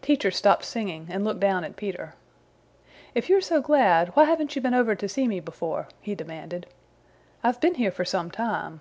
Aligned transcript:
Teacher 0.00 0.30
stopped 0.30 0.64
singing 0.64 1.06
and 1.10 1.22
looked 1.22 1.38
down 1.40 1.62
at 1.62 1.76
Peter. 1.76 2.14
"If 3.14 3.28
you 3.28 3.36
are 3.36 3.42
so 3.42 3.60
glad 3.60 4.08
why 4.16 4.24
haven't 4.24 4.56
you 4.56 4.62
been 4.62 4.72
over 4.72 4.94
to 4.94 5.06
see 5.06 5.28
me 5.28 5.38
before?" 5.38 5.88
he 6.00 6.14
demanded. 6.14 6.64
"I've 7.44 7.60
been 7.60 7.74
here 7.74 7.90
for 7.90 8.06
some 8.06 8.30
time." 8.30 8.80